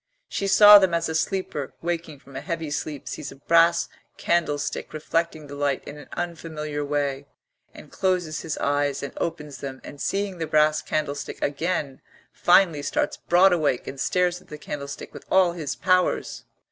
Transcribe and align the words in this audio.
She 0.27 0.47
saw 0.47 0.79
them 0.79 0.95
as 0.95 1.07
a 1.09 1.13
sleeper 1.13 1.75
waking 1.79 2.17
from 2.17 2.35
a 2.35 2.41
heavy 2.41 2.71
sleep 2.71 3.07
sees 3.07 3.31
a 3.31 3.35
brass 3.35 3.87
candlestick 4.17 4.93
reflecting 4.93 5.45
the 5.45 5.53
light 5.53 5.83
in 5.83 5.99
an 5.99 6.07
unfamiliar 6.13 6.83
way, 6.83 7.27
and 7.71 7.91
closes 7.91 8.41
his 8.41 8.57
eyes 8.57 9.03
and 9.03 9.13
opens 9.17 9.59
them, 9.59 9.79
and 9.83 10.01
seeing 10.01 10.39
the 10.39 10.47
brass 10.47 10.81
candlestick 10.81 11.39
again, 11.43 12.01
finally 12.33 12.81
starts 12.81 13.17
broad 13.17 13.53
awake 13.53 13.85
and 13.85 13.99
stares 13.99 14.41
at 14.41 14.47
the 14.47 14.57
candlestick 14.57 15.13
with 15.13 15.25
all 15.29 15.51
his 15.51 15.75
powers. 15.75 16.45